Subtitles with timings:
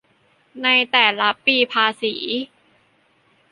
[0.63, 2.13] ในแต่ละปีภาษี